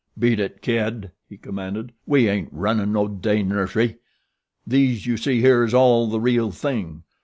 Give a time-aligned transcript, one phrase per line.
[0.17, 1.91] "Beat it, kid!" he commanded.
[2.07, 3.97] "We ain't runnin' no day nursery.
[4.65, 7.03] These you see here is all the real thing.